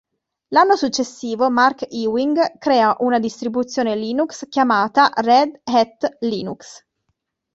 [0.47, 6.83] L'anno successivo, Marc Ewing crea una distribuzione Linux chiamata Red Hat Linux.